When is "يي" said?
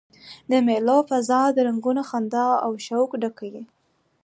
3.53-3.63